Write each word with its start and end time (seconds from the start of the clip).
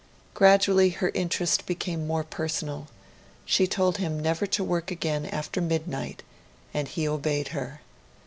Gradually 0.33 0.89
her 0.89 1.11
interest 1.13 1.67
became 1.67 2.07
more 2.07 2.23
personal; 2.23 2.87
she 3.45 3.67
told 3.67 3.97
him 3.99 4.19
never 4.19 4.47
to 4.47 4.63
work 4.63 4.89
again 4.89 5.27
after 5.27 5.61
midnight, 5.61 6.23
and 6.73 6.87
he 6.87 7.07
obeyed 7.07 7.49
her. 7.49 7.81